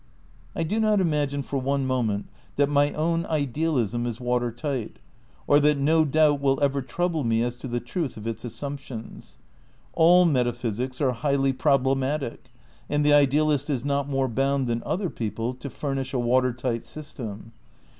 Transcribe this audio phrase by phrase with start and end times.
[0.55, 4.97] I do not imagine for one moment that my own idealism is watertight,
[5.45, 8.43] or that no doubt will ever trou ble me as to the truth of its
[8.43, 9.37] assumptions.
[9.93, 12.51] All meta physics are highly problematic,
[12.89, 17.51] and the idealist is not more bound than other people to furnish a watertight system.